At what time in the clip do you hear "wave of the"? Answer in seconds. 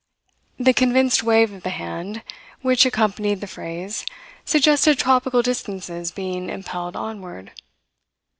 1.21-1.69